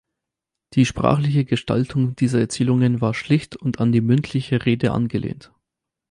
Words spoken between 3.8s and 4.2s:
die